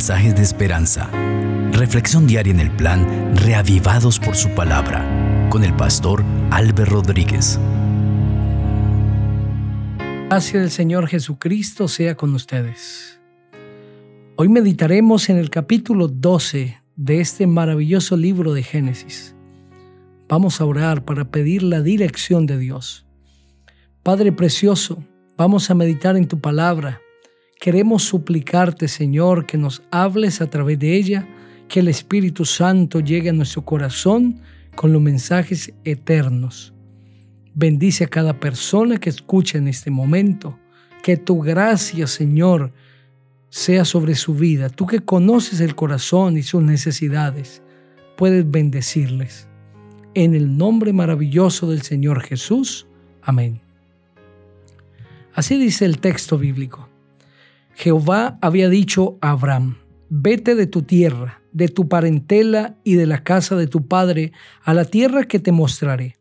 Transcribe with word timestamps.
mensajes 0.00 0.34
de 0.34 0.40
esperanza. 0.40 1.10
Reflexión 1.72 2.26
diaria 2.26 2.54
en 2.54 2.60
el 2.60 2.70
plan 2.70 3.36
Reavivados 3.36 4.18
por 4.18 4.34
su 4.34 4.48
palabra 4.54 5.04
con 5.50 5.62
el 5.62 5.76
pastor 5.76 6.24
Álvaro 6.50 6.86
Rodríguez. 6.86 7.60
Gracias 10.30 10.62
del 10.62 10.70
Señor 10.70 11.06
Jesucristo 11.06 11.86
sea 11.86 12.14
con 12.14 12.34
ustedes. 12.34 13.20
Hoy 14.36 14.48
meditaremos 14.48 15.28
en 15.28 15.36
el 15.36 15.50
capítulo 15.50 16.08
12 16.08 16.78
de 16.96 17.20
este 17.20 17.46
maravilloso 17.46 18.16
libro 18.16 18.54
de 18.54 18.62
Génesis. 18.62 19.36
Vamos 20.30 20.62
a 20.62 20.64
orar 20.64 21.04
para 21.04 21.30
pedir 21.30 21.62
la 21.62 21.82
dirección 21.82 22.46
de 22.46 22.56
Dios. 22.56 23.04
Padre 24.02 24.32
precioso, 24.32 25.04
vamos 25.36 25.68
a 25.68 25.74
meditar 25.74 26.16
en 26.16 26.26
tu 26.26 26.40
palabra. 26.40 27.02
Queremos 27.60 28.04
suplicarte, 28.04 28.88
Señor, 28.88 29.44
que 29.44 29.58
nos 29.58 29.82
hables 29.90 30.40
a 30.40 30.48
través 30.48 30.78
de 30.78 30.96
ella, 30.96 31.28
que 31.68 31.80
el 31.80 31.88
Espíritu 31.88 32.46
Santo 32.46 33.00
llegue 33.00 33.28
a 33.28 33.34
nuestro 33.34 33.66
corazón 33.66 34.40
con 34.74 34.94
los 34.94 35.02
mensajes 35.02 35.70
eternos. 35.84 36.72
Bendice 37.52 38.04
a 38.04 38.08
cada 38.08 38.40
persona 38.40 38.96
que 38.96 39.10
escucha 39.10 39.58
en 39.58 39.68
este 39.68 39.90
momento. 39.90 40.58
Que 41.02 41.18
tu 41.18 41.40
gracia, 41.40 42.06
Señor, 42.06 42.72
sea 43.50 43.84
sobre 43.84 44.14
su 44.14 44.34
vida. 44.34 44.70
Tú 44.70 44.86
que 44.86 45.00
conoces 45.00 45.60
el 45.60 45.74
corazón 45.74 46.38
y 46.38 46.42
sus 46.42 46.62
necesidades, 46.62 47.62
puedes 48.16 48.50
bendecirles. 48.50 49.48
En 50.14 50.34
el 50.34 50.56
nombre 50.56 50.94
maravilloso 50.94 51.68
del 51.68 51.82
Señor 51.82 52.22
Jesús. 52.22 52.86
Amén. 53.20 53.60
Así 55.34 55.58
dice 55.58 55.84
el 55.84 55.98
texto 55.98 56.38
bíblico. 56.38 56.89
Jehová 57.74 58.38
había 58.40 58.68
dicho 58.68 59.18
a 59.20 59.30
Abraham, 59.30 59.78
vete 60.08 60.54
de 60.54 60.66
tu 60.66 60.82
tierra, 60.82 61.42
de 61.52 61.68
tu 61.68 61.88
parentela 61.88 62.76
y 62.84 62.94
de 62.94 63.06
la 63.06 63.22
casa 63.22 63.56
de 63.56 63.66
tu 63.66 63.86
padre, 63.86 64.32
a 64.62 64.74
la 64.74 64.84
tierra 64.84 65.24
que 65.24 65.38
te 65.38 65.52
mostraré. 65.52 66.16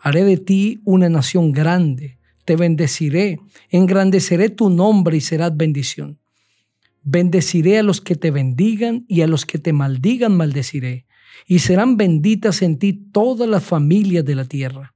Haré 0.00 0.24
de 0.24 0.36
ti 0.36 0.80
una 0.84 1.08
nación 1.08 1.52
grande, 1.52 2.18
te 2.44 2.56
bendeciré, 2.56 3.40
engrandeceré 3.70 4.50
tu 4.50 4.70
nombre 4.70 5.16
y 5.16 5.20
serás 5.20 5.56
bendición. 5.56 6.18
Bendeciré 7.02 7.78
a 7.78 7.82
los 7.82 8.00
que 8.00 8.14
te 8.14 8.30
bendigan 8.30 9.04
y 9.08 9.22
a 9.22 9.26
los 9.26 9.46
que 9.46 9.58
te 9.58 9.72
maldigan 9.72 10.36
maldeciré, 10.36 11.06
y 11.46 11.58
serán 11.58 11.96
benditas 11.96 12.62
en 12.62 12.78
ti 12.78 12.92
todas 12.92 13.48
las 13.48 13.64
familias 13.64 14.24
de 14.24 14.34
la 14.34 14.44
tierra. 14.44 14.94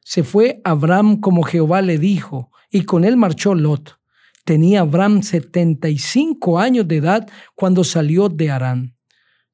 Se 0.00 0.24
fue 0.24 0.60
Abraham 0.64 1.20
como 1.20 1.42
Jehová 1.42 1.82
le 1.82 1.98
dijo, 1.98 2.50
y 2.70 2.82
con 2.82 3.04
él 3.04 3.16
marchó 3.16 3.54
Lot. 3.54 3.97
Tenía 4.48 4.80
Abraham 4.80 5.22
setenta 5.22 5.90
y 5.90 5.98
cinco 5.98 6.58
años 6.58 6.88
de 6.88 6.96
edad 6.96 7.28
cuando 7.54 7.84
salió 7.84 8.30
de 8.30 8.50
Harán. 8.50 8.96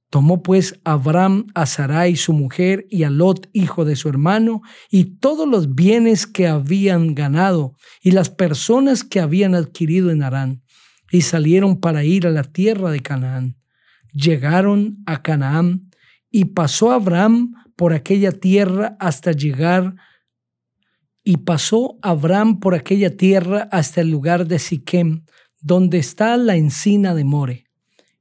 Tomó 0.09 0.41
pues 0.41 0.78
Abraham 0.84 1.48
a 1.53 1.67
Sarai 1.67 2.14
su 2.14 2.33
mujer 2.33 2.86
y 2.91 3.03
a 3.03 3.11
Lot 3.11 3.48
hijo 3.53 3.84
de 3.84 3.97
su 3.97 4.09
hermano 4.09 4.62
y 4.92 5.17
todos 5.17 5.48
los 5.48 5.75
bienes 5.75 6.28
que 6.28 6.47
habían 6.47 7.17
ganado 7.17 7.75
y 8.03 8.12
las 8.12 8.31
personas 8.31 9.03
que 9.03 9.19
habían 9.19 9.56
adquirido 9.56 10.12
en 10.12 10.23
Harán 10.23 10.62
y 11.11 11.23
salieron 11.23 11.81
para 11.81 12.05
ir 12.05 12.29
a 12.29 12.31
la 12.31 12.45
tierra 12.45 12.92
de 12.92 13.01
Canaán. 13.01 13.56
Llegaron 14.12 15.03
a 15.06 15.23
Canaán 15.23 15.91
y 16.31 16.45
pasó 16.45 16.92
Abraham 16.92 17.53
por 17.75 17.95
aquella 17.95 18.31
tierra 18.31 18.97
hasta 19.01 19.33
llegar 19.33 19.97
y 21.25 21.39
pasó 21.39 21.98
Abraham 22.03 22.61
por 22.61 22.75
aquella 22.75 23.17
tierra 23.17 23.67
hasta 23.72 24.03
el 24.03 24.11
lugar 24.11 24.47
de 24.47 24.58
Siquem, 24.58 25.25
donde 25.61 25.97
está 25.98 26.36
la 26.36 26.56
encina 26.56 27.14
de 27.14 27.25
More. 27.25 27.64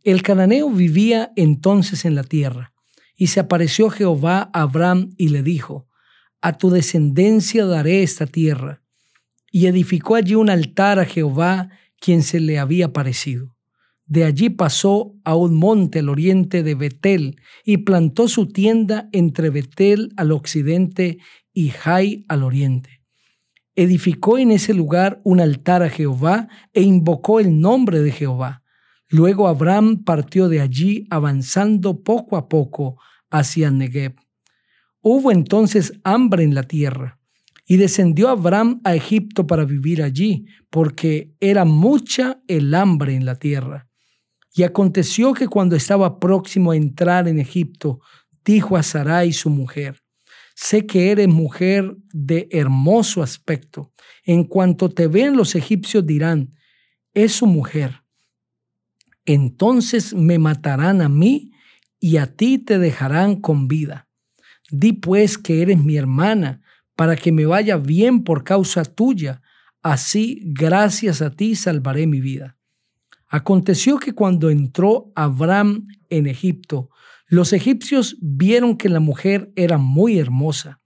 El 0.03 0.21
cananeo 0.21 0.69
vivía 0.69 1.33
entonces 1.35 2.05
en 2.05 2.15
la 2.15 2.23
tierra, 2.23 2.73
y 3.15 3.27
se 3.27 3.41
apareció 3.41 3.89
Jehová 3.89 4.49
a 4.53 4.61
Abraham 4.61 5.11
y 5.17 5.29
le 5.29 5.43
dijo, 5.43 5.87
A 6.41 6.57
tu 6.57 6.69
descendencia 6.69 7.65
daré 7.65 8.03
esta 8.03 8.25
tierra. 8.25 8.81
Y 9.51 9.67
edificó 9.67 10.15
allí 10.15 10.35
un 10.35 10.49
altar 10.49 10.97
a 10.97 11.05
Jehová, 11.05 11.69
quien 11.99 12.23
se 12.23 12.39
le 12.39 12.57
había 12.57 12.91
parecido. 12.91 13.52
De 14.05 14.25
allí 14.25 14.49
pasó 14.49 15.15
a 15.23 15.35
un 15.35 15.55
monte 15.55 15.99
al 15.99 16.09
oriente 16.09 16.61
de 16.61 16.75
Betel 16.75 17.37
y 17.63 17.77
plantó 17.77 18.27
su 18.27 18.47
tienda 18.47 19.07
entre 19.11 19.49
Betel 19.49 20.13
al 20.17 20.31
occidente 20.31 21.19
y 21.53 21.69
Jai 21.69 22.25
al 22.27 22.43
oriente. 22.43 23.01
Edificó 23.75 24.37
en 24.37 24.51
ese 24.51 24.73
lugar 24.73 25.21
un 25.23 25.39
altar 25.39 25.81
a 25.83 25.89
Jehová 25.89 26.47
e 26.73 26.81
invocó 26.81 27.39
el 27.39 27.59
nombre 27.59 28.01
de 28.01 28.11
Jehová. 28.11 28.61
Luego 29.09 29.47
Abraham 29.47 30.03
partió 30.03 30.49
de 30.49 30.59
allí 30.59 31.07
avanzando 31.09 32.03
poco 32.03 32.35
a 32.35 32.49
poco 32.49 32.97
hacia 33.29 33.71
Negev. 33.71 34.15
Hubo 35.01 35.31
entonces 35.31 35.93
hambre 36.03 36.43
en 36.43 36.55
la 36.55 36.63
tierra 36.63 37.19
y 37.65 37.77
descendió 37.77 38.29
Abraham 38.29 38.81
a 38.83 38.95
Egipto 38.95 39.47
para 39.47 39.65
vivir 39.65 40.03
allí, 40.03 40.45
porque 40.69 41.33
era 41.39 41.65
mucha 41.65 42.41
el 42.47 42.73
hambre 42.73 43.15
en 43.15 43.25
la 43.25 43.35
tierra. 43.35 43.87
Y 44.53 44.63
aconteció 44.63 45.33
que 45.33 45.47
cuando 45.47 45.75
estaba 45.75 46.19
próximo 46.19 46.71
a 46.71 46.75
entrar 46.75 47.27
en 47.27 47.39
Egipto, 47.39 47.99
dijo 48.45 48.77
a 48.77 48.83
Sarai 48.83 49.33
su 49.33 49.49
mujer, 49.49 50.03
Sé 50.55 50.85
que 50.85 51.11
eres 51.11 51.27
mujer 51.27 51.95
de 52.13 52.47
hermoso 52.51 53.23
aspecto. 53.23 53.91
En 54.23 54.43
cuanto 54.43 54.89
te 54.89 55.07
vean 55.07 55.35
los 55.35 55.55
egipcios 55.55 56.05
dirán, 56.05 56.51
es 57.13 57.33
su 57.33 57.47
mujer. 57.47 58.03
Entonces 59.25 60.13
me 60.13 60.37
matarán 60.37 61.01
a 61.01 61.09
mí 61.09 61.51
y 61.99 62.17
a 62.17 62.35
ti 62.35 62.59
te 62.59 62.77
dejarán 62.77 63.41
con 63.41 63.67
vida. 63.67 64.07
Di 64.69 64.93
pues 64.93 65.37
que 65.37 65.61
eres 65.61 65.79
mi 65.79 65.95
hermana, 65.95 66.61
para 66.95 67.15
que 67.15 67.31
me 67.31 67.45
vaya 67.45 67.77
bien 67.77 68.23
por 68.23 68.43
causa 68.43 68.85
tuya. 68.85 69.41
Así, 69.81 70.41
gracias 70.45 71.21
a 71.21 71.31
ti, 71.31 71.55
salvaré 71.55 72.05
mi 72.05 72.21
vida. 72.21 72.57
Aconteció 73.33 73.97
que 73.97 74.13
cuando 74.13 74.51
entró 74.51 75.11
Abraham 75.15 75.87
en 76.11 76.27
Egipto, 76.27 76.91
los 77.25 77.51
egipcios 77.51 78.15
vieron 78.21 78.77
que 78.77 78.89
la 78.89 78.99
mujer 78.99 79.51
era 79.55 79.79
muy 79.79 80.19
hermosa. 80.19 80.81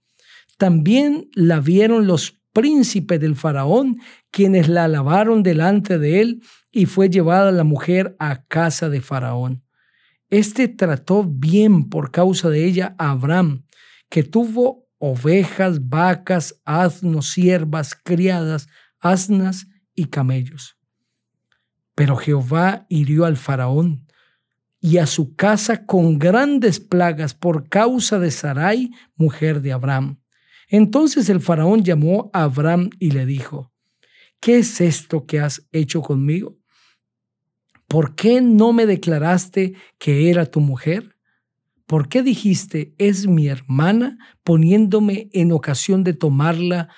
También 0.56 1.28
la 1.34 1.60
vieron 1.60 2.06
los 2.06 2.40
príncipes 2.54 3.20
del 3.20 3.36
faraón, 3.36 3.98
quienes 4.30 4.66
la 4.70 4.84
alabaron 4.84 5.42
delante 5.42 5.98
de 5.98 6.22
él, 6.22 6.42
y 6.70 6.86
fue 6.86 7.10
llevada 7.10 7.52
la 7.52 7.64
mujer 7.64 8.16
a 8.18 8.46
casa 8.46 8.88
de 8.88 9.02
faraón. 9.02 9.62
Este 10.30 10.68
trató 10.68 11.24
bien 11.24 11.90
por 11.90 12.10
causa 12.10 12.48
de 12.48 12.64
ella 12.64 12.94
a 12.96 13.10
Abraham, 13.10 13.66
que 14.08 14.22
tuvo 14.22 14.88
ovejas, 14.96 15.86
vacas, 15.86 16.62
asnos, 16.64 17.30
siervas, 17.30 17.94
criadas, 17.94 18.68
asnas 19.00 19.66
y 19.94 20.06
camellos. 20.06 20.77
Pero 21.98 22.14
Jehová 22.14 22.86
hirió 22.88 23.24
al 23.24 23.36
faraón 23.36 24.06
y 24.80 24.98
a 24.98 25.06
su 25.06 25.34
casa 25.34 25.84
con 25.84 26.20
grandes 26.20 26.78
plagas 26.78 27.34
por 27.34 27.68
causa 27.68 28.20
de 28.20 28.30
Sarai, 28.30 28.92
mujer 29.16 29.62
de 29.62 29.72
Abraham. 29.72 30.20
Entonces 30.68 31.28
el 31.28 31.40
faraón 31.40 31.82
llamó 31.82 32.30
a 32.32 32.44
Abraham 32.44 32.90
y 33.00 33.10
le 33.10 33.26
dijo, 33.26 33.72
¿qué 34.38 34.58
es 34.58 34.80
esto 34.80 35.26
que 35.26 35.40
has 35.40 35.66
hecho 35.72 36.00
conmigo? 36.00 36.56
¿Por 37.88 38.14
qué 38.14 38.42
no 38.42 38.72
me 38.72 38.86
declaraste 38.86 39.74
que 39.98 40.30
era 40.30 40.46
tu 40.46 40.60
mujer? 40.60 41.16
¿Por 41.84 42.08
qué 42.08 42.22
dijiste, 42.22 42.94
es 42.98 43.26
mi 43.26 43.48
hermana, 43.48 44.18
poniéndome 44.44 45.30
en 45.32 45.50
ocasión 45.50 46.04
de 46.04 46.12
tomarla 46.12 46.90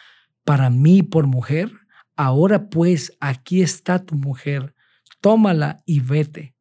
para 0.44 0.68
mí 0.68 1.02
por 1.02 1.26
mujer? 1.26 1.72
Ahora 2.16 2.68
pues, 2.68 3.16
aquí 3.18 3.62
está 3.62 4.04
tu 4.04 4.14
mujer, 4.14 4.74
tómala 5.20 5.82
y 5.86 6.00
vete. 6.00 6.54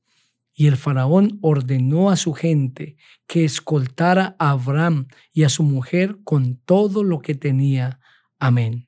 Y 0.54 0.68
el 0.68 0.76
faraón 0.76 1.40
ordenó 1.42 2.10
a 2.10 2.18
su 2.18 2.34
gente 2.34 2.98
que 3.28 3.46
escoltara 3.46 4.36
a 4.40 4.52
Abraham 4.52 5.08
y 5.32 5.44
a 5.44 5.50
su 5.50 5.64
mujer 5.64 6.18
con 6.24 6.58
todo 6.58 7.04
lo 7.04 7.20
que 7.22 7.34
tenía. 7.34 8.00
Amén. 8.40 8.88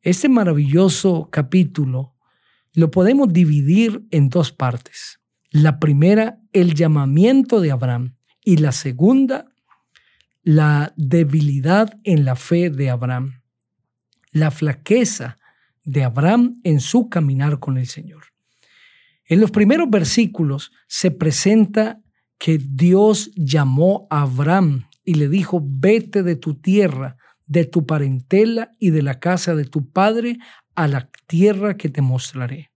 Este 0.00 0.28
maravilloso 0.28 1.28
capítulo 1.30 2.14
lo 2.74 2.90
podemos 2.90 3.32
dividir 3.32 4.04
en 4.10 4.28
dos 4.28 4.52
partes. 4.52 5.20
La 5.50 5.78
primera, 5.78 6.40
el 6.52 6.74
llamamiento 6.74 7.60
de 7.60 7.72
Abraham 7.72 8.16
y 8.44 8.56
la 8.56 8.72
segunda, 8.72 9.48
la 10.42 10.92
debilidad 10.96 11.98
en 12.04 12.24
la 12.24 12.36
fe 12.36 12.70
de 12.70 12.90
Abraham, 12.90 13.42
la 14.32 14.50
flaqueza 14.50 15.38
de 15.84 16.04
Abraham 16.04 16.60
en 16.64 16.80
su 16.80 17.08
caminar 17.08 17.58
con 17.58 17.78
el 17.78 17.86
Señor. 17.86 18.31
En 19.26 19.40
los 19.40 19.50
primeros 19.50 19.88
versículos 19.90 20.72
se 20.88 21.10
presenta 21.10 22.00
que 22.38 22.58
Dios 22.58 23.30
llamó 23.36 24.06
a 24.10 24.22
Abraham 24.22 24.88
y 25.04 25.14
le 25.14 25.28
dijo, 25.28 25.62
vete 25.64 26.22
de 26.22 26.36
tu 26.36 26.54
tierra, 26.60 27.16
de 27.46 27.64
tu 27.64 27.86
parentela 27.86 28.74
y 28.78 28.90
de 28.90 29.02
la 29.02 29.20
casa 29.20 29.54
de 29.54 29.64
tu 29.64 29.90
padre 29.90 30.38
a 30.74 30.88
la 30.88 31.10
tierra 31.26 31.76
que 31.76 31.88
te 31.88 32.02
mostraré. 32.02 32.70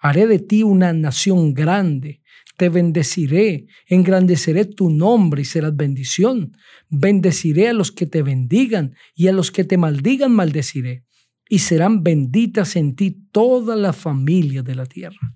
Haré 0.00 0.26
de 0.26 0.38
ti 0.38 0.62
una 0.62 0.92
nación 0.92 1.54
grande, 1.54 2.22
te 2.56 2.68
bendeciré, 2.68 3.66
engrandeceré 3.86 4.64
tu 4.64 4.90
nombre 4.90 5.42
y 5.42 5.44
serás 5.44 5.76
bendición. 5.76 6.52
Bendeciré 6.88 7.68
a 7.68 7.72
los 7.74 7.92
que 7.92 8.06
te 8.06 8.22
bendigan 8.22 8.94
y 9.14 9.28
a 9.28 9.32
los 9.32 9.50
que 9.50 9.64
te 9.64 9.76
maldigan 9.76 10.32
maldeciré. 10.32 11.04
Y 11.48 11.60
serán 11.60 12.02
benditas 12.02 12.76
en 12.76 12.96
ti 12.96 13.28
toda 13.30 13.76
la 13.76 13.92
familia 13.92 14.62
de 14.62 14.74
la 14.74 14.86
tierra. 14.86 15.35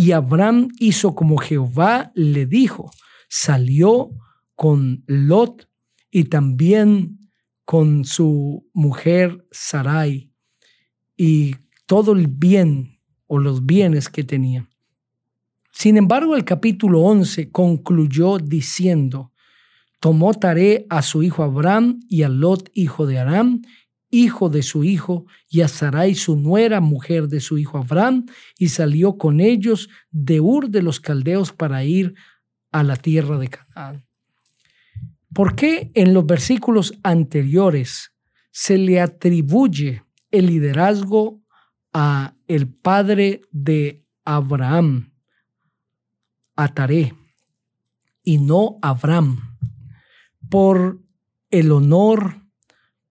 Y 0.00 0.12
Abraham 0.12 0.68
hizo 0.78 1.16
como 1.16 1.38
Jehová 1.38 2.12
le 2.14 2.46
dijo. 2.46 2.92
Salió 3.28 4.10
con 4.54 5.02
Lot 5.08 5.68
y 6.08 6.26
también 6.26 7.18
con 7.64 8.04
su 8.04 8.64
mujer 8.72 9.44
Sarai 9.50 10.30
y 11.16 11.56
todo 11.86 12.12
el 12.12 12.28
bien 12.28 13.00
o 13.26 13.40
los 13.40 13.66
bienes 13.66 14.08
que 14.08 14.22
tenía. 14.22 14.68
Sin 15.72 15.96
embargo, 15.96 16.36
el 16.36 16.44
capítulo 16.44 17.00
11 17.00 17.50
concluyó 17.50 18.38
diciendo, 18.38 19.32
tomó 19.98 20.32
Taré 20.32 20.86
a 20.90 21.02
su 21.02 21.24
hijo 21.24 21.42
Abraham 21.42 21.98
y 22.08 22.22
a 22.22 22.28
Lot, 22.28 22.70
hijo 22.72 23.04
de 23.04 23.18
Aram, 23.18 23.62
hijo 24.10 24.48
de 24.48 24.62
su 24.62 24.84
hijo, 24.84 25.26
y 25.48 25.60
a 25.60 25.68
Sarai, 25.68 26.14
su 26.14 26.36
nuera, 26.36 26.80
mujer 26.80 27.28
de 27.28 27.40
su 27.40 27.58
hijo 27.58 27.78
Abraham, 27.78 28.26
y 28.58 28.68
salió 28.68 29.18
con 29.18 29.40
ellos 29.40 29.88
de 30.10 30.40
Ur 30.40 30.70
de 30.70 30.82
los 30.82 31.00
Caldeos 31.00 31.52
para 31.52 31.84
ir 31.84 32.14
a 32.72 32.82
la 32.82 32.96
tierra 32.96 33.38
de 33.38 33.48
Canaán. 33.48 34.06
¿Por 35.32 35.54
qué 35.54 35.90
en 35.94 36.14
los 36.14 36.26
versículos 36.26 36.94
anteriores 37.02 38.12
se 38.50 38.78
le 38.78 39.00
atribuye 39.00 40.02
el 40.30 40.46
liderazgo 40.46 41.42
a 41.92 42.34
el 42.46 42.68
padre 42.68 43.42
de 43.50 44.04
Abraham, 44.24 45.12
Ataré, 46.56 47.14
y 48.22 48.38
no 48.38 48.78
Abraham, 48.82 49.56
por 50.50 51.00
el 51.50 51.72
honor, 51.72 52.47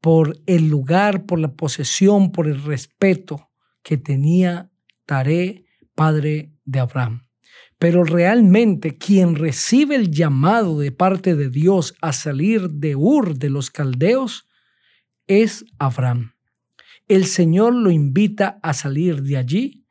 por 0.01 0.37
el 0.45 0.69
lugar, 0.69 1.25
por 1.25 1.39
la 1.39 1.53
posesión, 1.53 2.31
por 2.31 2.47
el 2.47 2.63
respeto 2.63 3.49
que 3.83 3.97
tenía 3.97 4.71
Taré, 5.05 5.65
padre 5.95 6.53
de 6.65 6.79
Abraham. 6.79 7.27
Pero 7.79 8.03
realmente 8.03 8.97
quien 8.97 9.35
recibe 9.35 9.95
el 9.95 10.11
llamado 10.11 10.79
de 10.79 10.91
parte 10.91 11.35
de 11.35 11.49
Dios 11.49 11.95
a 12.01 12.11
salir 12.11 12.69
de 12.69 12.95
Ur 12.95 13.37
de 13.37 13.49
los 13.49 13.71
caldeos 13.71 14.47
es 15.27 15.65
Abraham. 15.77 16.33
El 17.07 17.25
Señor 17.25 17.73
lo 17.73 17.89
invita 17.89 18.59
a 18.63 18.73
salir 18.73 19.23
de 19.23 19.37
allí 19.37 19.85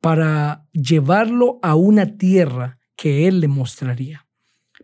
para 0.00 0.68
llevarlo 0.72 1.58
a 1.62 1.74
una 1.74 2.16
tierra 2.18 2.78
que 2.96 3.26
él 3.26 3.40
le 3.40 3.48
mostraría. 3.48 4.26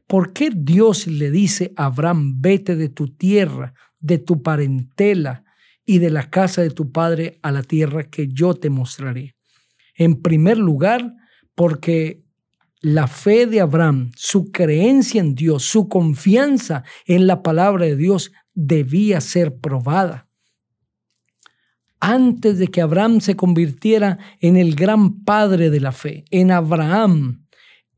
¿Por 0.06 0.32
qué 0.32 0.50
Dios 0.52 1.06
le 1.06 1.30
dice 1.30 1.72
a 1.76 1.84
Abraham, 1.84 2.40
vete 2.40 2.74
de 2.74 2.88
tu 2.88 3.14
tierra, 3.14 3.74
de 4.00 4.18
tu 4.18 4.42
parentela 4.42 5.44
y 5.84 5.98
de 5.98 6.10
la 6.10 6.30
casa 6.30 6.62
de 6.62 6.70
tu 6.70 6.90
padre 6.92 7.38
a 7.42 7.52
la 7.52 7.62
tierra 7.62 8.04
que 8.04 8.28
yo 8.28 8.54
te 8.54 8.70
mostraré? 8.70 9.36
En 9.94 10.20
primer 10.20 10.58
lugar, 10.58 11.14
porque 11.54 12.24
la 12.80 13.06
fe 13.06 13.46
de 13.46 13.60
Abraham, 13.60 14.10
su 14.16 14.50
creencia 14.50 15.20
en 15.20 15.34
Dios, 15.34 15.64
su 15.64 15.88
confianza 15.88 16.84
en 17.06 17.26
la 17.26 17.42
palabra 17.42 17.86
de 17.86 17.96
Dios 17.96 18.32
debía 18.54 19.20
ser 19.20 19.56
probada 19.56 20.30
antes 22.00 22.58
de 22.58 22.68
que 22.68 22.80
Abraham 22.80 23.20
se 23.20 23.36
convirtiera 23.36 24.18
en 24.40 24.56
el 24.56 24.74
gran 24.74 25.22
padre 25.22 25.70
de 25.70 25.80
la 25.80 25.92
fe. 25.92 26.24
En 26.30 26.50
Abraham, 26.50 27.46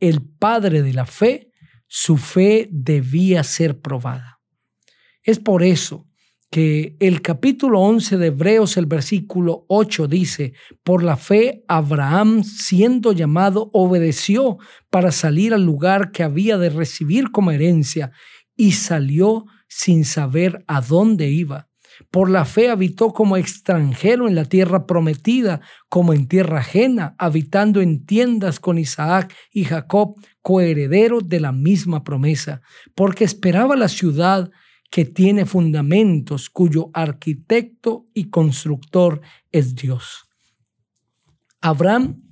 el 0.01 0.21
padre 0.23 0.83
de 0.83 0.93
la 0.93 1.07
fe, 1.07 1.53
su 1.87 2.17
fe 2.17 2.69
debía 2.71 3.45
ser 3.45 3.81
probada. 3.81 4.41
Es 5.25 5.39
por 5.39 5.63
eso 5.63 6.07
que 6.51 6.97
el 7.01 7.23
capítulo 7.23 7.81
11 7.81 8.19
de 8.19 8.27
Hebreos, 8.27 8.77
el 8.77 8.87
versículo 8.87 9.65
8 9.69 10.07
dice, 10.07 10.53
por 10.83 11.03
la 11.03 11.17
fe 11.17 11.65
Abraham, 11.67 12.45
siendo 12.45 13.13
llamado, 13.13 13.71
obedeció 13.73 14.59
para 14.91 15.13
salir 15.13 15.55
al 15.55 15.65
lugar 15.65 16.11
que 16.11 16.23
había 16.23 16.59
de 16.59 16.69
recibir 16.69 17.31
como 17.31 17.53
herencia 17.53 18.13
y 18.55 18.73
salió 18.73 19.47
sin 19.67 20.05
saber 20.05 20.63
a 20.67 20.83
dónde 20.83 21.31
iba. 21.31 21.69
Por 22.11 22.29
la 22.29 22.45
fe 22.45 22.69
habitó 22.69 23.13
como 23.13 23.37
extranjero 23.37 24.29
en 24.29 24.35
la 24.35 24.45
tierra 24.45 24.87
prometida, 24.87 25.61
como 25.89 26.13
en 26.13 26.27
tierra 26.27 26.59
ajena, 26.59 27.15
habitando 27.19 27.81
en 27.81 28.05
tiendas 28.05 28.61
con 28.61 28.79
Isaac 28.79 29.33
y 29.53 29.65
Jacob, 29.65 30.17
coherederos 30.43 31.29
de 31.29 31.41
la 31.41 31.53
misma 31.53 32.03
promesa, 32.03 32.61
porque 32.95 33.25
esperaba 33.25 33.77
la 33.77 33.89
ciudad 33.89 34.51
que 34.93 35.07
tiene 35.07 35.47
fundamentos, 35.47 36.51
cuyo 36.51 36.91
arquitecto 36.93 38.11
y 38.13 38.29
constructor 38.29 39.23
es 39.51 39.75
Dios. 39.75 40.29
Abraham 41.63 42.23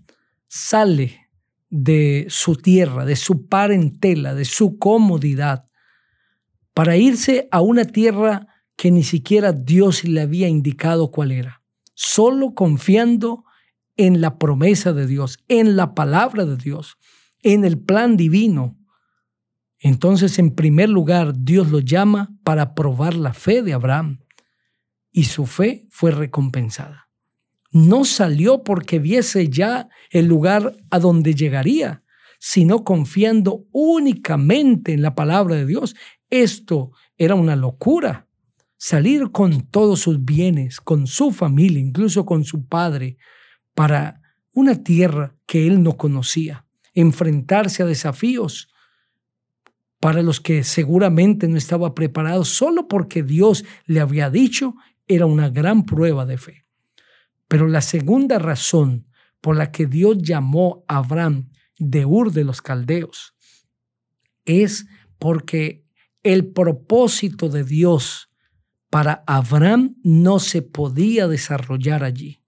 sale 0.47 1.31
de 1.71 2.27
su 2.29 2.57
tierra, 2.57 3.07
de 3.07 3.17
su 3.17 3.47
parentela, 3.47 4.35
de 4.35 4.45
su 4.45 4.79
comodidad, 4.79 5.71
para 6.75 6.99
irse 6.99 7.49
a 7.51 7.63
una 7.63 7.87
tierra 7.87 8.47
que 8.77 8.91
ni 8.91 9.05
siquiera 9.05 9.53
Dios 9.53 10.05
le 10.05 10.21
había 10.21 10.47
indicado 10.47 11.11
cuál 11.11 11.33
era, 11.33 11.63
solo 11.95 12.53
confiando 12.53 13.45
en 13.97 14.21
la 14.21 14.39
promesa 14.39 14.93
de 14.93 15.07
Dios, 15.07 15.39
en 15.49 15.77
la 15.77 15.95
palabra 15.95 16.45
de 16.45 16.59
Dios, 16.59 16.99
en 17.43 17.65
el 17.65 17.79
plan 17.79 18.19
divino. 18.19 18.77
Entonces, 19.81 20.39
en 20.39 20.55
primer 20.55 20.91
lugar, 20.91 21.33
Dios 21.37 21.71
lo 21.71 21.81
llama 21.81 22.37
para 22.45 22.75
probar 22.75 23.15
la 23.15 23.33
fe 23.33 23.63
de 23.63 23.73
Abraham 23.73 24.21
y 25.11 25.25
su 25.25 25.47
fe 25.47 25.87
fue 25.91 26.11
recompensada. 26.11 27.09
No 27.73 28.05
salió 28.05 28.63
porque 28.63 28.99
viese 28.99 29.49
ya 29.49 29.89
el 30.11 30.27
lugar 30.27 30.77
a 30.91 30.99
donde 30.99 31.35
llegaría, 31.35 32.05
sino 32.39 32.85
confiando 32.85 33.67
únicamente 33.73 34.93
en 34.93 35.03
la 35.03 35.15
palabra 35.15 35.57
de 35.57 35.67
Dios. 35.67 35.97
Esto 36.29 36.93
era 37.17 37.35
una 37.35 37.57
locura 37.57 38.29
salir 38.81 39.31
con 39.31 39.67
todos 39.67 40.01
sus 40.01 40.25
bienes, 40.25 40.81
con 40.81 41.07
su 41.07 41.33
familia, 41.33 41.81
incluso 41.81 42.25
con 42.25 42.45
su 42.45 42.67
padre, 42.67 43.19
para 43.75 44.23
una 44.53 44.83
tierra 44.83 45.37
que 45.47 45.67
él 45.67 45.83
no 45.83 45.99
conocía, 45.99 46.65
enfrentarse 46.95 47.83
a 47.83 47.87
desafíos 47.87 48.70
para 50.01 50.23
los 50.23 50.41
que 50.41 50.65
seguramente 50.65 51.47
no 51.47 51.59
estaba 51.59 51.95
preparado 51.95 52.45
solo 52.45 52.89
porque 52.89 53.23
Dios 53.23 53.65
le 53.85 54.01
había 54.01 54.31
dicho, 54.31 54.75
era 55.07 55.27
una 55.27 55.51
gran 55.51 55.85
prueba 55.85 56.25
de 56.25 56.39
fe. 56.39 56.65
Pero 57.47 57.69
la 57.69 57.83
segunda 57.83 58.39
razón 58.39 59.07
por 59.41 59.57
la 59.57 59.71
que 59.71 59.87
Dios 59.87 60.19
llamó 60.19 60.85
a 60.89 60.99
Abraham 60.99 61.51
de 61.79 62.07
Ur 62.07 62.33
de 62.33 62.45
los 62.45 62.63
Caldeos 62.63 63.35
es 64.45 64.87
porque 65.19 65.85
el 66.23 66.47
propósito 66.53 67.49
de 67.49 67.65
Dios 67.65 68.31
para 68.89 69.23
Abraham 69.27 69.97
no 70.03 70.39
se 70.39 70.63
podía 70.63 71.29
desarrollar 71.29 72.05
allí. 72.05 72.43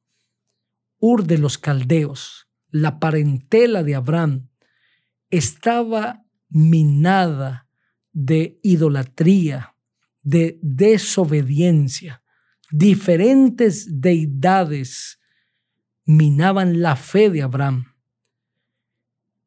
Ur 0.99 1.25
de 1.25 1.39
los 1.39 1.59
Caldeos, 1.59 2.49
la 2.71 2.99
parentela 2.99 3.83
de 3.83 3.95
Abraham, 3.95 4.49
estaba 5.31 6.25
minada 6.53 7.67
de 8.13 8.61
idolatría, 8.63 9.75
de 10.23 10.59
desobediencia. 10.63 12.23
Diferentes 12.71 14.01
deidades 14.01 15.19
minaban 16.05 16.81
la 16.81 16.97
fe 16.97 17.31
de 17.31 17.43
Abraham. 17.43 17.87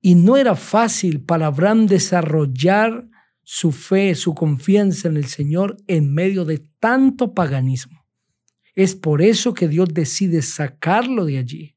Y 0.01 0.15
no 0.15 0.37
era 0.37 0.55
fácil 0.55 1.23
para 1.23 1.47
Abraham 1.47 1.87
desarrollar 1.87 3.07
su 3.43 3.71
fe, 3.71 4.15
su 4.15 4.35
confianza 4.35 5.07
en 5.07 5.17
el 5.17 5.25
Señor 5.25 5.77
en 5.87 6.13
medio 6.13 6.45
de 6.45 6.67
tanto 6.79 7.33
paganismo. 7.33 8.05
Es 8.75 8.95
por 8.95 9.21
eso 9.21 9.53
que 9.53 9.67
Dios 9.67 9.89
decide 9.93 10.41
sacarlo 10.41 11.25
de 11.25 11.37
allí 11.37 11.74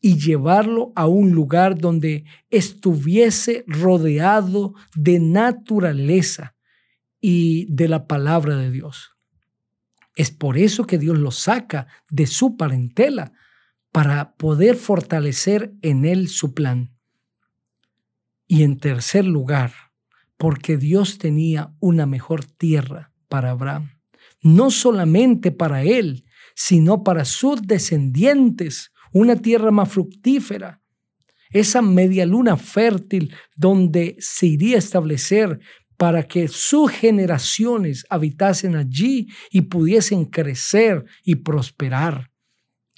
y 0.00 0.18
llevarlo 0.18 0.92
a 0.94 1.06
un 1.06 1.30
lugar 1.30 1.78
donde 1.78 2.24
estuviese 2.50 3.64
rodeado 3.66 4.74
de 4.94 5.18
naturaleza 5.18 6.54
y 7.20 7.66
de 7.74 7.88
la 7.88 8.06
palabra 8.06 8.56
de 8.56 8.70
Dios. 8.70 9.16
Es 10.14 10.30
por 10.30 10.58
eso 10.58 10.86
que 10.86 10.98
Dios 10.98 11.18
lo 11.18 11.30
saca 11.30 11.86
de 12.10 12.26
su 12.26 12.56
parentela 12.56 13.32
para 13.92 14.34
poder 14.34 14.76
fortalecer 14.76 15.72
en 15.82 16.04
él 16.04 16.28
su 16.28 16.54
plan. 16.54 16.94
Y 18.46 18.62
en 18.62 18.78
tercer 18.78 19.24
lugar, 19.24 19.72
porque 20.36 20.76
Dios 20.76 21.18
tenía 21.18 21.74
una 21.80 22.06
mejor 22.06 22.44
tierra 22.44 23.12
para 23.28 23.50
Abraham, 23.50 23.90
no 24.42 24.70
solamente 24.70 25.50
para 25.50 25.82
él, 25.82 26.24
sino 26.54 27.02
para 27.04 27.24
sus 27.24 27.62
descendientes, 27.62 28.92
una 29.20 29.36
tierra 29.36 29.70
más 29.70 29.90
fructífera, 29.90 30.82
esa 31.50 31.80
media 31.82 32.26
luna 32.26 32.56
fértil 32.56 33.34
donde 33.54 34.16
se 34.18 34.46
iría 34.46 34.76
a 34.76 34.80
establecer 34.80 35.60
para 35.96 36.24
que 36.24 36.48
sus 36.48 36.90
generaciones 36.90 38.04
habitasen 38.10 38.76
allí 38.76 39.28
y 39.50 39.62
pudiesen 39.62 40.26
crecer 40.26 41.04
y 41.24 41.36
prosperar. 41.36 42.30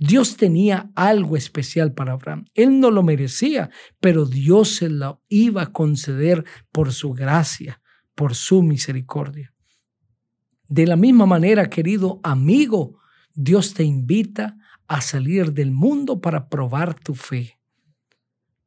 Dios 0.00 0.36
tenía 0.36 0.90
algo 0.94 1.36
especial 1.36 1.92
para 1.92 2.12
Abraham. 2.12 2.46
Él 2.54 2.80
no 2.80 2.90
lo 2.90 3.02
merecía, 3.02 3.70
pero 4.00 4.26
Dios 4.26 4.76
se 4.76 4.88
lo 4.88 5.22
iba 5.28 5.62
a 5.62 5.72
conceder 5.72 6.44
por 6.72 6.92
su 6.92 7.12
gracia, 7.12 7.80
por 8.14 8.34
su 8.34 8.62
misericordia. 8.62 9.52
De 10.68 10.86
la 10.86 10.96
misma 10.96 11.26
manera, 11.26 11.68
querido 11.70 12.20
amigo, 12.22 12.98
Dios 13.34 13.74
te 13.74 13.84
invita 13.84 14.57
a 14.88 15.02
salir 15.02 15.52
del 15.52 15.70
mundo 15.70 16.20
para 16.20 16.48
probar 16.48 16.98
tu 16.98 17.14
fe. 17.14 17.58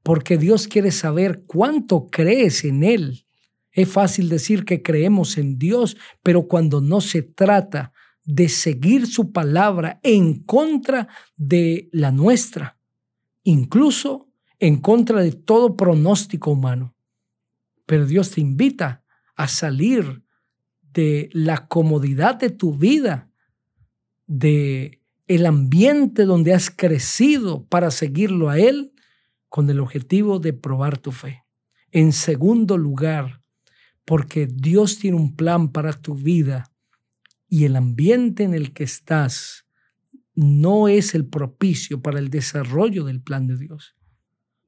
Porque 0.03 0.37
Dios 0.37 0.67
quiere 0.67 0.91
saber 0.91 1.43
cuánto 1.45 2.07
crees 2.07 2.63
en 2.63 2.83
Él. 2.83 3.25
Es 3.71 3.89
fácil 3.89 4.29
decir 4.29 4.63
que 4.63 4.81
creemos 4.81 5.37
en 5.37 5.57
Dios, 5.57 5.97
pero 6.23 6.47
cuando 6.47 6.79
no 6.79 7.01
se 7.01 7.23
trata 7.23 7.91
de 8.23 8.49
seguir 8.49 9.07
su 9.07 9.31
palabra 9.31 9.99
en 10.03 10.43
contra 10.43 11.07
de 11.37 11.89
la 11.91 12.11
nuestra, 12.11 12.77
incluso 13.43 14.29
en 14.59 14.77
contra 14.79 15.21
de 15.21 15.31
todo 15.31 15.75
pronóstico 15.75 16.51
humano. 16.51 16.95
Pero 17.87 18.05
Dios 18.05 18.31
te 18.31 18.41
invita 18.41 19.03
a 19.35 19.47
salir 19.47 20.23
de 20.93 21.29
la 21.33 21.67
comodidad 21.67 22.35
de 22.35 22.51
tu 22.51 22.75
vida, 22.75 23.31
de 24.27 25.00
el 25.35 25.45
ambiente 25.45 26.25
donde 26.25 26.53
has 26.53 26.69
crecido 26.69 27.65
para 27.67 27.89
seguirlo 27.89 28.49
a 28.49 28.59
Él 28.59 28.91
con 29.47 29.69
el 29.69 29.79
objetivo 29.79 30.39
de 30.39 30.51
probar 30.51 30.97
tu 30.97 31.13
fe. 31.13 31.45
En 31.91 32.11
segundo 32.11 32.77
lugar, 32.77 33.41
porque 34.03 34.45
Dios 34.45 34.99
tiene 34.99 35.15
un 35.15 35.37
plan 35.37 35.71
para 35.71 35.93
tu 35.93 36.15
vida 36.15 36.69
y 37.47 37.63
el 37.63 37.77
ambiente 37.77 38.43
en 38.43 38.53
el 38.53 38.73
que 38.73 38.83
estás 38.83 39.65
no 40.35 40.89
es 40.89 41.15
el 41.15 41.25
propicio 41.25 42.01
para 42.01 42.19
el 42.19 42.29
desarrollo 42.29 43.05
del 43.05 43.21
plan 43.21 43.47
de 43.47 43.57
Dios. 43.57 43.95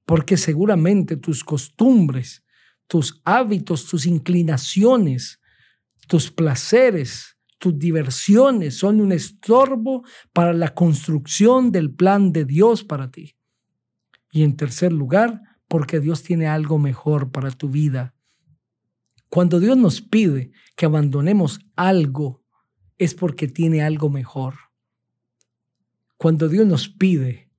Porque 0.05 0.37
seguramente 0.37 1.17
tus 1.17 1.43
costumbres, 1.43 2.41
tus 2.87 3.21
hábitos, 3.25 3.85
tus 3.87 4.05
inclinaciones, 4.05 5.41
tus 6.07 6.31
placeres, 6.31 7.32
tus 7.63 7.79
diversiones 7.79 8.77
son 8.77 8.99
un 8.99 9.13
estorbo 9.13 10.03
para 10.33 10.51
la 10.51 10.73
construcción 10.73 11.71
del 11.71 11.95
plan 11.95 12.33
de 12.33 12.43
Dios 12.43 12.83
para 12.83 13.09
ti. 13.09 13.37
Y 14.33 14.43
en 14.43 14.57
tercer 14.57 14.91
lugar, 14.91 15.39
porque 15.69 16.01
Dios 16.01 16.23
tiene 16.23 16.47
algo 16.47 16.77
mejor 16.77 17.31
para 17.31 17.51
tu 17.51 17.69
vida. 17.69 18.15
Cuando 19.29 19.61
Dios 19.61 19.77
nos 19.77 20.01
pide 20.01 20.51
que 20.75 20.87
abandonemos 20.87 21.61
algo 21.77 22.43
es 22.97 23.15
porque 23.15 23.47
tiene 23.47 23.81
algo 23.81 24.09
mejor. 24.09 24.55
Cuando 26.17 26.49
Dios 26.49 26.67
nos 26.67 26.89
pide 26.89 27.49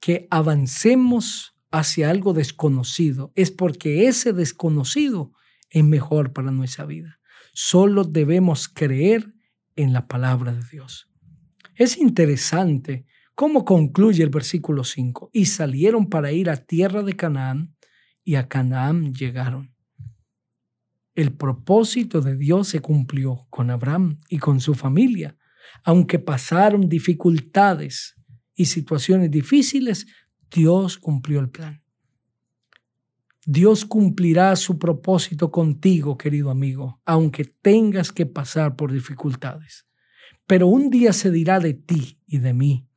que 0.00 0.28
avancemos 0.30 1.54
hacia 1.70 2.08
algo 2.08 2.32
desconocido, 2.32 3.32
es 3.34 3.50
porque 3.50 4.08
ese 4.08 4.32
desconocido 4.32 5.32
es 5.68 5.84
mejor 5.84 6.32
para 6.32 6.50
nuestra 6.52 6.86
vida. 6.86 7.20
Solo 7.58 8.04
debemos 8.04 8.68
creer 8.68 9.34
en 9.76 9.92
la 9.92 10.06
palabra 10.06 10.52
de 10.52 10.62
Dios. 10.70 11.08
Es 11.74 11.96
interesante 11.96 13.06
cómo 13.34 13.64
concluye 13.64 14.22
el 14.22 14.30
versículo 14.30 14.84
5. 14.84 15.30
Y 15.32 15.46
salieron 15.46 16.10
para 16.10 16.32
ir 16.32 16.50
a 16.50 16.56
tierra 16.56 17.02
de 17.02 17.16
Canaán 17.16 17.74
y 18.24 18.34
a 18.34 18.46
Canaán 18.46 19.14
llegaron 19.14 19.76
el 21.16 21.32
propósito 21.32 22.20
de 22.20 22.36
Dios 22.36 22.68
se 22.68 22.80
cumplió 22.80 23.46
con 23.48 23.70
Abraham 23.70 24.18
y 24.28 24.38
con 24.38 24.60
su 24.60 24.74
familia. 24.74 25.36
Aunque 25.82 26.18
pasaron 26.18 26.90
dificultades 26.90 28.14
y 28.54 28.66
situaciones 28.66 29.30
difíciles, 29.30 30.06
Dios 30.50 30.98
cumplió 30.98 31.40
el 31.40 31.48
plan. 31.48 31.82
Dios 33.48 33.84
cumplirá 33.84 34.56
su 34.56 34.76
propósito 34.76 35.52
contigo, 35.52 36.18
querido 36.18 36.50
amigo, 36.50 37.00
aunque 37.04 37.44
tengas 37.44 38.10
que 38.10 38.26
pasar 38.26 38.74
por 38.74 38.92
dificultades. 38.92 39.86
Pero 40.48 40.66
un 40.66 40.90
día 40.90 41.12
se 41.12 41.30
dirá 41.30 41.60
de 41.60 41.74
ti 41.74 42.20
y 42.26 42.38
de 42.38 42.52
mí. 42.52 42.88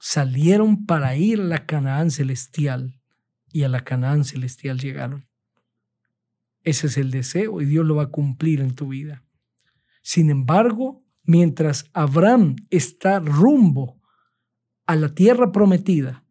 Salieron 0.00 0.86
para 0.86 1.14
ir 1.16 1.40
a 1.40 1.44
la 1.44 1.66
Canaán 1.66 2.10
celestial 2.10 2.98
y 3.52 3.64
a 3.64 3.68
la 3.68 3.84
Canaán 3.84 4.24
celestial 4.24 4.78
llegaron. 4.78 5.28
Ese 6.62 6.86
es 6.86 6.96
el 6.96 7.10
deseo 7.10 7.60
y 7.60 7.66
Dios 7.66 7.84
lo 7.84 7.96
va 7.96 8.04
a 8.04 8.10
cumplir 8.10 8.62
en 8.62 8.74
tu 8.74 8.88
vida. 8.88 9.24
Sin 10.02 10.30
embargo, 10.30 11.04
mientras 11.22 11.90
Abraham 11.92 12.56
está 12.70 13.20
rumbo 13.20 14.00
a 14.86 14.96
la 14.96 15.14
tierra 15.14 15.52
prometida, 15.52 16.23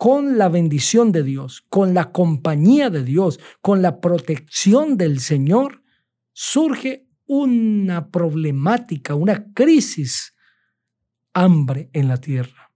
con 0.00 0.38
la 0.38 0.48
bendición 0.48 1.12
de 1.12 1.22
Dios, 1.22 1.62
con 1.68 1.92
la 1.92 2.10
compañía 2.10 2.88
de 2.88 3.04
Dios, 3.04 3.38
con 3.60 3.82
la 3.82 4.00
protección 4.00 4.96
del 4.96 5.20
Señor, 5.20 5.82
surge 6.32 7.06
una 7.26 8.08
problemática, 8.08 9.14
una 9.14 9.52
crisis, 9.52 10.34
hambre 11.34 11.90
en 11.92 12.08
la 12.08 12.16
tierra. 12.16 12.72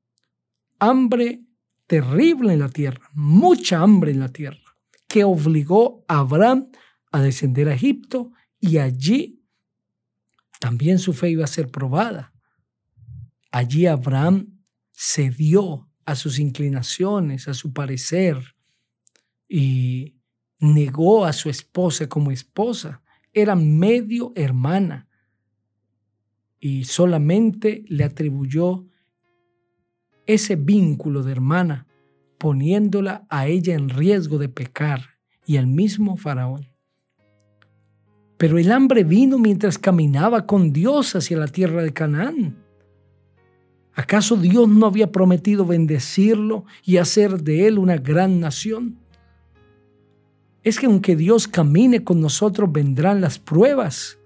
Hambre 0.79 1.47
terrible 1.87 2.53
en 2.53 2.59
la 2.59 2.69
tierra, 2.69 3.09
mucha 3.15 3.81
hambre 3.81 4.11
en 4.11 4.21
la 4.21 4.29
tierra, 4.29 4.77
que 5.09 5.25
obligó 5.25 6.05
a 6.09 6.19
Abraham 6.19 6.73
a 7.11 7.23
descender 7.23 7.71
a 7.71 7.75
Egipto 7.75 8.33
y 8.61 8.77
allí 8.77 9.43
también 10.61 10.99
su 10.99 11.15
fe 11.15 11.31
iba 11.31 11.45
a 11.45 11.47
ser 11.47 11.71
probada. 11.71 12.35
Allí 13.51 13.87
Abraham 13.87 14.63
cedió 14.93 15.89
a 16.07 16.15
sus 16.15 16.39
inclinaciones, 16.39 17.49
a 17.49 17.55
su 17.55 17.73
parecer 17.73 18.37
y 19.49 20.17
negó 20.59 21.25
a 21.25 21.33
su 21.33 21.51
esposa 21.51 22.09
como 22.09 22.31
esposa. 22.31 23.03
Era 23.33 23.55
medio 23.55 24.33
hermana 24.35 25.09
y 26.61 26.85
solamente 26.85 27.85
le 27.89 28.05
atribuyó 28.05 28.87
ese 30.27 30.57
vínculo 30.57 31.23
de 31.23 31.33
hermana, 31.33 31.87
poniéndola 32.39 33.27
a 33.29 33.47
ella 33.47 33.75
en 33.75 33.91
riesgo 33.91 34.39
de 34.39 34.49
pecar 34.49 35.19
y 35.47 35.59
al 35.59 35.67
mismo 35.67 36.17
faraón. 36.17 36.69
Pero 38.37 38.59
el 38.59 38.73
hambre 38.73 39.05
vino 39.05 39.39
mientras 39.39 39.79
caminaba 39.79 40.47
con 40.47 40.73
Dios 40.73 41.15
hacia 41.15 41.37
la 41.39 41.49
tierra 41.49 41.83
de 41.83 41.93
Canaán. 41.93 42.57
¿Acaso 43.95 44.37
Dios 44.37 44.69
no 44.69 44.87
había 44.87 45.13
prometido 45.13 45.65
bendecirlo 45.65 46.65
y 46.85 46.97
hacer 46.97 47.43
de 47.43 47.69
él 47.69 47.79
una 47.79 47.97
gran 47.97 48.41
nación? 48.41 48.99
Es 50.65 50.79
que 50.79 50.87
aunque 50.87 51.15
Dios 51.15 51.47
camine 51.47 52.03
con 52.03 52.21
nosotros, 52.21 52.73
vendrán 52.73 53.21
las 53.21 53.39
pruebas. 53.39 54.19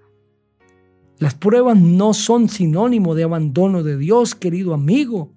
Las 1.19 1.35
pruebas 1.35 1.77
no 1.77 2.13
son 2.13 2.49
sinónimo 2.49 3.13
de 3.13 3.23
abandono 3.23 3.83
de 3.83 3.97
Dios, 3.97 4.35
querido 4.35 4.73
amigo. 4.73 5.33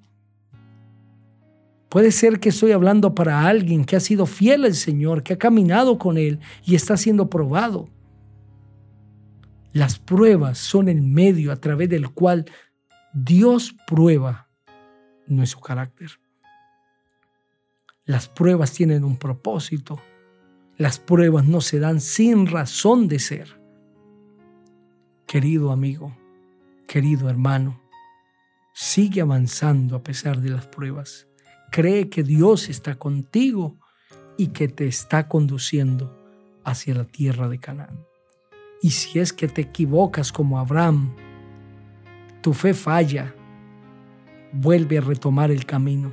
Puede 1.88 2.10
ser 2.10 2.40
que 2.40 2.48
estoy 2.48 2.72
hablando 2.72 3.14
para 3.14 3.46
alguien 3.46 3.84
que 3.84 3.96
ha 3.96 4.00
sido 4.00 4.24
fiel 4.24 4.64
al 4.64 4.74
Señor, 4.74 5.22
que 5.22 5.34
ha 5.34 5.38
caminado 5.38 5.98
con 5.98 6.16
Él 6.16 6.38
y 6.64 6.74
está 6.74 6.96
siendo 6.96 7.28
probado. 7.28 7.88
Las 9.74 9.98
pruebas 9.98 10.58
son 10.58 10.88
el 10.88 11.02
medio 11.02 11.52
a 11.52 11.56
través 11.56 11.90
del 11.90 12.10
cual 12.10 12.46
Dios 13.12 13.74
prueba 13.86 14.48
nuestro 15.26 15.60
carácter. 15.60 16.12
Las 18.06 18.28
pruebas 18.28 18.72
tienen 18.72 19.04
un 19.04 19.18
propósito. 19.18 20.00
Las 20.78 20.98
pruebas 20.98 21.44
no 21.44 21.60
se 21.60 21.78
dan 21.78 22.00
sin 22.00 22.46
razón 22.46 23.08
de 23.08 23.18
ser. 23.18 23.60
Querido 25.26 25.72
amigo, 25.72 26.16
querido 26.88 27.28
hermano, 27.28 27.82
sigue 28.72 29.20
avanzando 29.20 29.94
a 29.96 30.02
pesar 30.02 30.40
de 30.40 30.48
las 30.48 30.66
pruebas. 30.66 31.28
Cree 31.70 32.08
que 32.08 32.22
Dios 32.22 32.70
está 32.70 32.94
contigo 32.94 33.78
y 34.38 34.48
que 34.48 34.68
te 34.68 34.86
está 34.86 35.28
conduciendo 35.28 36.18
hacia 36.64 36.94
la 36.94 37.04
tierra 37.04 37.48
de 37.50 37.58
Canaán. 37.58 38.06
Y 38.80 38.92
si 38.92 39.18
es 39.18 39.34
que 39.34 39.48
te 39.48 39.60
equivocas 39.60 40.32
como 40.32 40.58
Abraham, 40.58 41.14
tu 42.42 42.52
fe 42.52 42.74
falla, 42.74 43.34
vuelve 44.52 44.98
a 44.98 45.00
retomar 45.00 45.50
el 45.50 45.64
camino. 45.64 46.12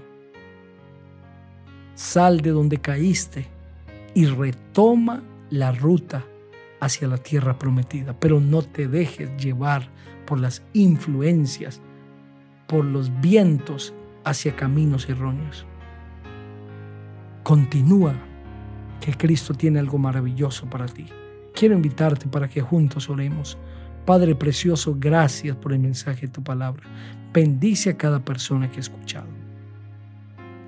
Sal 1.95 2.39
de 2.41 2.51
donde 2.51 2.77
caíste 2.77 3.47
y 4.13 4.25
retoma 4.27 5.23
la 5.49 5.71
ruta 5.71 6.23
hacia 6.79 7.07
la 7.07 7.17
tierra 7.17 7.57
prometida, 7.57 8.17
pero 8.17 8.39
no 8.39 8.61
te 8.61 8.87
dejes 8.87 9.35
llevar 9.37 9.89
por 10.25 10.39
las 10.39 10.63
influencias, 10.73 11.81
por 12.67 12.85
los 12.85 13.11
vientos 13.19 13.93
hacia 14.23 14.55
caminos 14.55 15.09
erróneos. 15.09 15.65
Continúa, 17.43 18.13
que 19.01 19.13
Cristo 19.13 19.53
tiene 19.53 19.79
algo 19.79 19.97
maravilloso 19.97 20.69
para 20.69 20.85
ti. 20.85 21.07
Quiero 21.55 21.73
invitarte 21.73 22.27
para 22.27 22.47
que 22.47 22.61
juntos 22.61 23.09
oremos. 23.09 23.57
Padre 24.05 24.35
precioso, 24.35 24.95
gracias 24.97 25.55
por 25.55 25.73
el 25.73 25.79
mensaje 25.79 26.21
de 26.21 26.33
tu 26.33 26.43
palabra. 26.43 26.83
Bendice 27.33 27.91
a 27.91 27.97
cada 27.97 28.19
persona 28.23 28.69
que 28.69 28.77
ha 28.77 28.81
escuchado. 28.81 29.27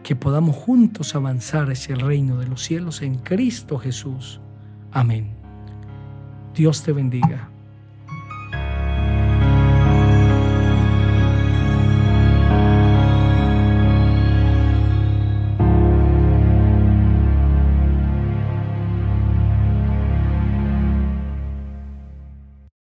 Que 0.03 0.15
podamos 0.15 0.55
juntos 0.55 1.15
avanzar 1.15 1.69
hacia 1.69 1.95
el 1.95 2.01
reino 2.01 2.37
de 2.37 2.47
los 2.47 2.63
cielos 2.63 3.01
en 3.01 3.15
Cristo 3.15 3.77
Jesús. 3.77 4.41
Amén. 4.91 5.35
Dios 6.53 6.83
te 6.83 6.91
bendiga. 6.91 7.50